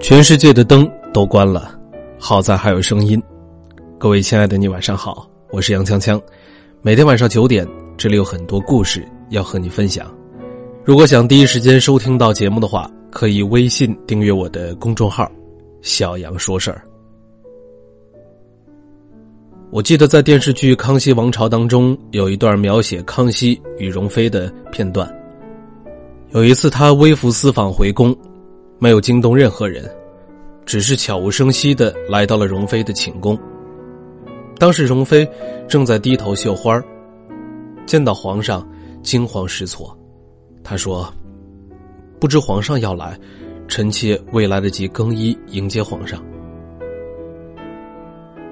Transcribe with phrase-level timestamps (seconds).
[0.00, 1.78] 全世界的灯都关了，
[2.18, 3.22] 好在还有声音。
[3.98, 6.18] 各位亲爱的，你晚上好，我是杨锵锵。
[6.80, 7.68] 每天晚上九点，
[7.98, 10.10] 这里有很多故事要和你分享。
[10.84, 15.30] 如果想第一时间收听到节目的话，可以微信订阅我的公众号
[15.82, 16.82] “小杨说事儿”。
[19.70, 25.14] 我记得在电视剧《康熙王朝》当中，有一段描写康熙与容妃的片段。
[26.30, 28.16] 有一次，他微服私访回宫。
[28.82, 29.84] 没有惊动任何人，
[30.64, 33.38] 只是悄无声息的来到了容妃的寝宫。
[34.58, 35.28] 当时容妃
[35.68, 36.82] 正在低头绣花
[37.84, 38.66] 见到皇上，
[39.02, 39.94] 惊慌失措。
[40.64, 41.12] 他说
[42.18, 43.18] ：“不知皇上要来，
[43.68, 46.24] 臣妾未来得及更衣迎接皇上。”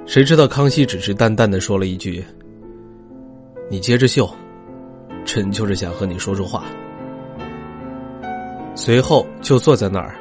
[0.04, 2.22] 谁知道康熙只是淡淡的说了一句
[3.70, 4.28] ：“你接着绣，
[5.24, 6.64] 臣就是想和你说说话。”
[8.78, 10.14] 随后就坐在那儿，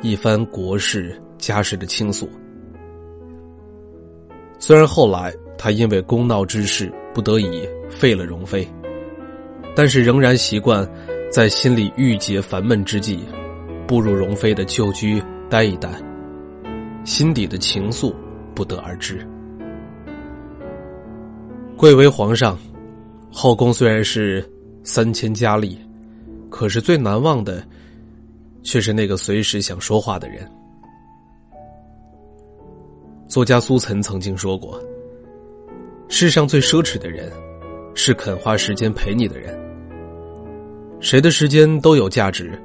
[0.00, 2.30] 一番国事家事的倾诉。
[4.60, 8.66] 虽然后来他因为宫闹之事不得已废了容妃，
[9.74, 10.88] 但是仍然习惯
[11.32, 13.18] 在心里郁结烦闷之际，
[13.88, 15.90] 步入容妃的旧居待一待，
[17.02, 18.14] 心底的情愫
[18.54, 19.26] 不得而知。
[21.76, 22.56] 贵为皇上，
[23.32, 24.48] 后宫虽然是
[24.84, 25.76] 三千佳丽，
[26.48, 27.60] 可是最难忘的。
[28.66, 30.50] 却是那个随时想说话的人。
[33.28, 34.82] 作家苏岑曾经说过
[36.10, 37.30] ：“世上最奢侈的人，
[37.94, 39.56] 是肯花时间陪你的人。
[40.98, 42.60] 谁的时间都有价值，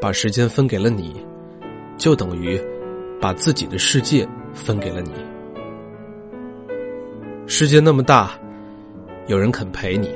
[0.00, 1.22] 把时间分给了你，
[1.98, 2.58] 就等于
[3.20, 5.10] 把自己的世界分给了你。
[7.46, 8.30] 世界那么大，
[9.26, 10.08] 有人肯陪你，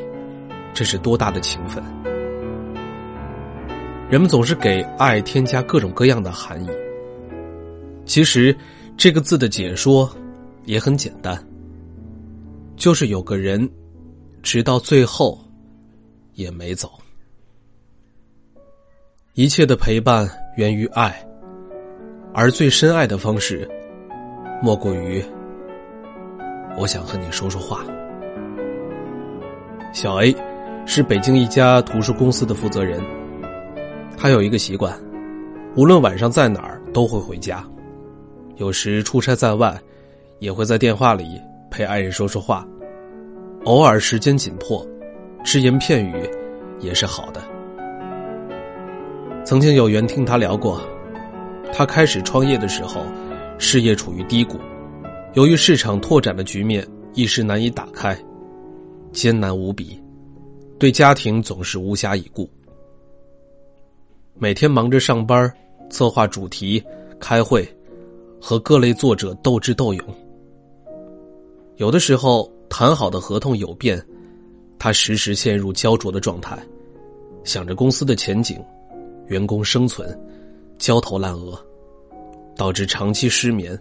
[0.72, 1.84] 这是多大的情分。”
[4.08, 6.68] 人们总是给爱添加各种各样的含义。
[8.04, 8.56] 其实，
[8.96, 10.08] 这个字的解说
[10.64, 11.36] 也很简单，
[12.76, 13.68] 就是有个人，
[14.42, 15.36] 直到最后
[16.34, 16.92] 也没走。
[19.34, 21.12] 一切的陪伴源于爱，
[22.32, 23.68] 而最深爱的方式，
[24.62, 25.20] 莫过于
[26.78, 27.84] 我想和你说说话。
[29.92, 30.32] 小 A
[30.86, 33.15] 是北京一家图书公司的负责人。
[34.16, 34.98] 他有一个习惯，
[35.76, 37.62] 无论晚上在哪儿都会回家，
[38.56, 39.78] 有时出差在外，
[40.38, 41.40] 也会在电话里
[41.70, 42.66] 陪爱人说说话。
[43.64, 44.86] 偶尔时间紧迫，
[45.44, 46.14] 只言片语
[46.80, 47.42] 也是好的。
[49.44, 50.80] 曾经有缘听他聊过，
[51.72, 53.02] 他开始创业的时候，
[53.58, 54.56] 事业处于低谷，
[55.34, 58.16] 由于市场拓展的局面一时难以打开，
[59.12, 60.02] 艰难无比，
[60.78, 62.48] 对家庭总是无暇以顾。
[64.38, 65.50] 每天忙着上班、
[65.88, 66.82] 策划主题、
[67.18, 67.66] 开会，
[68.38, 70.04] 和各类作者斗智斗勇。
[71.76, 74.04] 有的时候谈好的合同有变，
[74.78, 76.58] 他时时陷入焦灼的状态，
[77.44, 78.62] 想着公司的前景、
[79.28, 80.06] 员工生存，
[80.76, 81.58] 焦头烂额，
[82.54, 83.78] 导致长期失眠。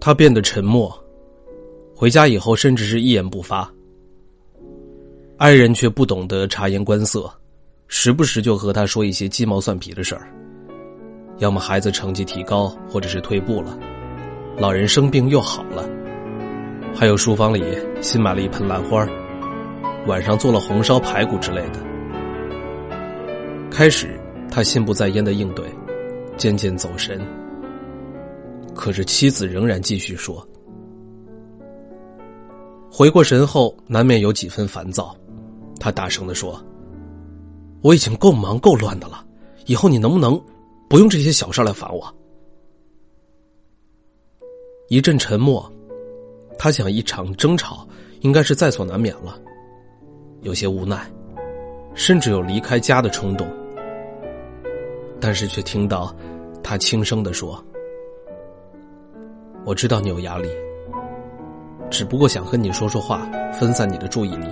[0.00, 0.90] 他变得沉默，
[1.94, 3.70] 回家以后甚至是一言不发。
[5.36, 7.30] 爱人却不懂得察言观色。
[7.88, 10.28] 时不时就和他说一些鸡毛蒜皮的事儿，
[11.38, 13.78] 要么孩子成绩提高，或者是退步了，
[14.58, 15.88] 老人生病又好了，
[16.94, 17.62] 还有书房里
[18.00, 19.06] 新买了一盆兰花，
[20.06, 21.80] 晚上做了红烧排骨之类的。
[23.70, 24.18] 开始
[24.50, 25.64] 他心不在焉的应对，
[26.36, 27.20] 渐渐走神。
[28.74, 30.46] 可是妻子仍然继续说，
[32.90, 35.16] 回过神后难免有几分烦躁，
[35.78, 36.60] 他大声的说。
[37.82, 39.24] 我已经够忙够乱的了，
[39.66, 40.40] 以后你能不能
[40.88, 42.12] 不用这些小事来烦我？
[44.88, 45.70] 一阵沉默，
[46.58, 47.86] 他想一场争吵
[48.20, 49.38] 应该是在所难免了，
[50.42, 51.10] 有些无奈，
[51.94, 53.48] 甚至有离开家的冲动。
[55.20, 56.14] 但是却听到
[56.62, 57.64] 他轻声的说
[59.64, 60.48] ：“我知道你有压力，
[61.90, 64.46] 只不过想和你说说话，分散你的注意力，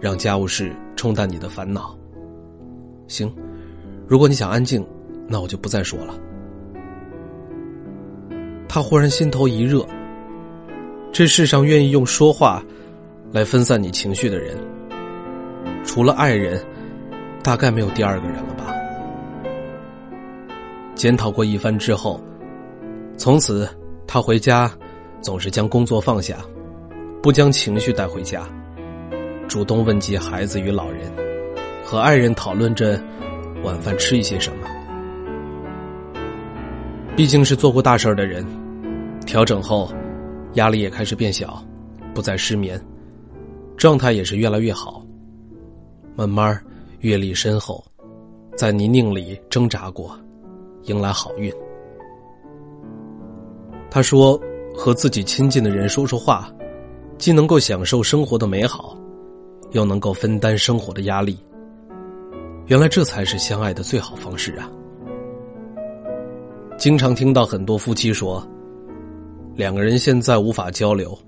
[0.00, 1.96] 让家务事冲淡你的烦恼。”
[3.10, 3.28] 行，
[4.06, 4.86] 如果你想安静，
[5.26, 6.14] 那我就不再说了。
[8.68, 9.84] 他忽然心头一热。
[11.12, 12.64] 这世上愿意用说话
[13.32, 14.56] 来分散你情绪的人，
[15.84, 16.64] 除了爱人，
[17.42, 18.72] 大概没有第二个人了吧？
[20.94, 22.22] 检讨过一番之后，
[23.16, 23.68] 从此
[24.06, 24.72] 他回家
[25.20, 26.36] 总是将工作放下，
[27.20, 28.48] 不将情绪带回家，
[29.48, 31.29] 主动问及孩子与老人。
[31.90, 33.02] 和爱人讨论着
[33.64, 34.68] 晚饭吃一些什么。
[37.16, 38.46] 毕竟是做过大事的人，
[39.26, 39.90] 调整后，
[40.52, 41.60] 压力也开始变小，
[42.14, 42.80] 不再失眠，
[43.76, 45.04] 状态也是越来越好。
[46.14, 46.56] 慢慢
[47.00, 47.84] 阅历深厚，
[48.56, 50.16] 在泥泞里挣扎过，
[50.84, 51.52] 迎来好运。
[53.90, 54.40] 他说
[54.72, 56.48] ：“和自己亲近的人说说话，
[57.18, 58.96] 既能够享受生活的美好，
[59.72, 61.36] 又能够分担生活的压力。
[62.70, 64.70] 原来这才是相爱的最好方式啊！”
[66.78, 68.46] 经常听到很多夫妻说，
[69.56, 71.18] 两个人现在无法交流，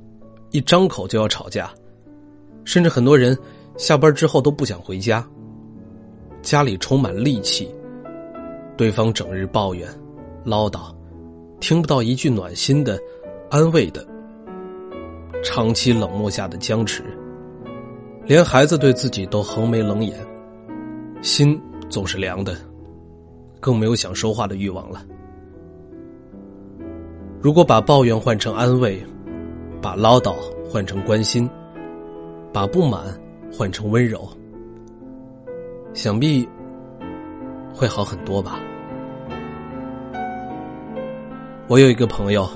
[0.52, 1.68] 一张口就要吵架，
[2.64, 3.36] 甚至很多人
[3.76, 5.26] 下班之后都不想回家。
[6.42, 7.68] 家里充满戾气，
[8.76, 9.88] 对方整日抱怨、
[10.44, 10.94] 唠叨，
[11.58, 12.96] 听不到一句暖心的、
[13.50, 14.06] 安慰的。
[15.42, 17.02] 长期冷漠下的僵持，
[18.26, 20.16] 连孩子对自己都横眉冷眼，
[21.22, 21.58] 心
[21.88, 22.56] 总是凉的，
[23.60, 25.04] 更没有想说话的欲望了。
[27.40, 29.00] 如果把抱怨换成安慰，
[29.80, 30.34] 把唠叨
[30.68, 31.48] 换成关心，
[32.52, 33.04] 把不满
[33.52, 34.28] 换成温柔，
[35.94, 36.46] 想必
[37.72, 38.58] 会好很多吧。
[41.68, 42.48] 我有一个朋友，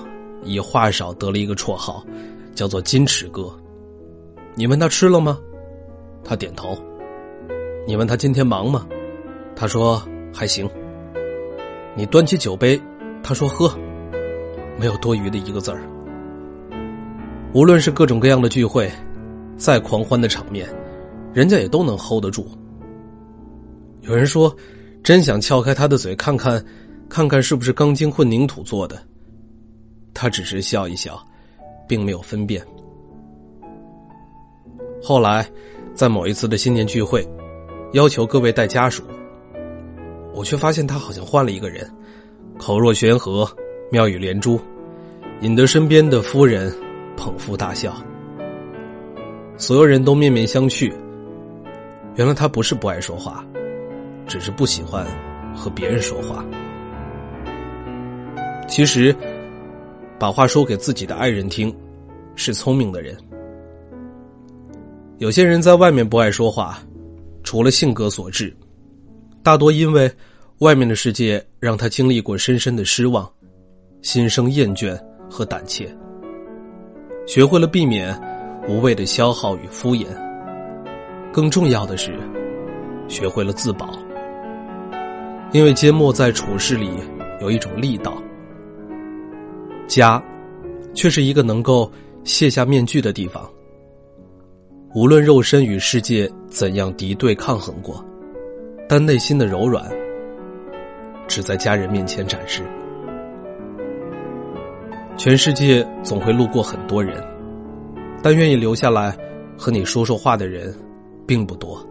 [0.42, 2.04] 以话少得了一个绰号，
[2.52, 3.48] 叫做“金池哥”。
[4.56, 5.38] 你问他吃了吗？
[6.24, 6.76] 他点头。
[7.86, 8.84] 你问他今天忙吗？
[9.54, 10.02] 他说
[10.34, 10.68] 还行。
[11.94, 12.80] 你端起酒杯，
[13.22, 13.72] 他说喝。
[14.78, 15.80] 没有多余的一个字儿。
[17.54, 18.90] 无论是各种各样的聚会，
[19.56, 20.68] 再狂欢的场面，
[21.32, 22.46] 人家也都能 hold 得住。
[24.02, 24.54] 有人说，
[25.02, 26.62] 真想撬开他的嘴，看看，
[27.08, 29.00] 看看是不是钢筋混凝土做的。
[30.12, 31.18] 他只是笑一笑，
[31.88, 32.62] 并没有分辨。
[35.02, 35.48] 后来，
[35.94, 37.26] 在某一次的新年聚会，
[37.92, 39.02] 要求各位带家属，
[40.34, 41.90] 我却发现他好像换了一个人，
[42.58, 43.48] 口若悬河。
[43.88, 44.60] 妙语连珠，
[45.42, 46.74] 引得身边的夫人
[47.16, 47.94] 捧腹大笑。
[49.56, 50.92] 所有人都面面相觑。
[52.16, 53.46] 原来他不是不爱说话，
[54.26, 55.06] 只是不喜欢
[55.54, 56.44] 和别人说话。
[58.66, 59.14] 其实，
[60.18, 61.72] 把话说给自己的爱人听，
[62.34, 63.16] 是聪明的人。
[65.18, 66.80] 有些人在外面不爱说话，
[67.46, 68.52] 除了性格所致，
[69.40, 70.10] 大多因为
[70.58, 73.26] 外面的世界让他经历过深深的失望。
[74.02, 74.96] 心生厌倦
[75.28, 75.88] 和胆怯，
[77.26, 78.16] 学会了避免
[78.68, 80.06] 无谓的消耗与敷衍。
[81.32, 82.16] 更重要的是，
[83.08, 83.96] 学会了自保。
[85.52, 86.90] 因为缄默在处事里
[87.40, 88.20] 有一种力道，
[89.88, 90.22] 家，
[90.94, 91.90] 却是一个能够
[92.22, 93.48] 卸下面具的地方。
[94.96, 98.02] 无论肉身与世界怎样敌对抗衡过，
[98.88, 99.86] 但内心的柔软，
[101.28, 102.62] 只在家人面前展示。
[105.18, 107.22] 全世界总会路过很多人，
[108.22, 109.14] 但愿意留下来
[109.54, 110.74] 和你说说话的人
[111.26, 111.86] 并不多。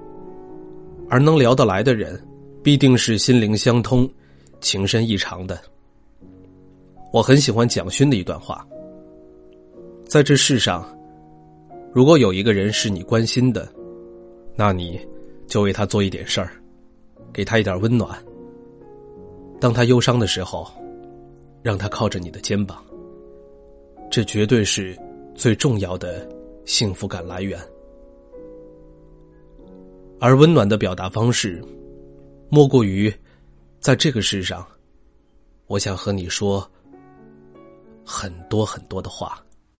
[1.08, 2.20] 而能聊得来的人，
[2.64, 4.10] 必定是心灵相通、
[4.62, 5.60] 情深意长的。
[7.14, 8.66] 我很喜欢蒋勋的一段话：
[10.08, 10.84] 在这世上，
[11.96, 13.66] 如果有一个人是你关心的，
[14.54, 15.00] 那你
[15.48, 16.52] 就为他做一点事儿，
[17.32, 18.22] 给他一点温暖。
[19.62, 20.70] 当他忧伤的时候，
[21.64, 22.84] 让他靠着你的肩膀。
[24.12, 24.94] 这绝对是
[25.36, 26.30] 最重要的
[26.66, 27.58] 幸福感来源，
[30.20, 31.64] 而温暖的表达方式，
[32.50, 33.10] 莫过于
[33.80, 34.68] 在这个世上，
[35.68, 36.70] 我想和你说
[38.04, 39.42] 很多很多的话。